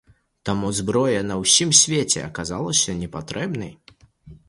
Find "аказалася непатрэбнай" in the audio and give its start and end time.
2.31-3.73